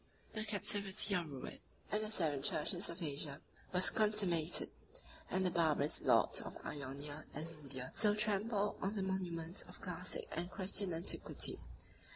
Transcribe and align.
The 0.33 0.43
captivity 0.43 1.13
or 1.15 1.23
ruin 1.25 1.59
of 1.91 2.01
the 2.01 2.09
seven 2.09 2.41
churches 2.41 2.89
of 2.89 3.03
Asia 3.03 3.39
was 3.71 3.91
consummated; 3.91 4.71
and 5.29 5.45
the 5.45 5.51
barbarous 5.51 6.01
lords 6.01 6.41
of 6.41 6.57
Ionia 6.65 7.25
and 7.35 7.47
Lydia 7.61 7.91
still 7.93 8.15
trample 8.15 8.79
on 8.81 8.95
the 8.95 9.03
monuments 9.03 9.61
of 9.61 9.79
classic 9.79 10.27
and 10.31 10.49
Christian 10.49 10.91
antiquity. 10.95 11.59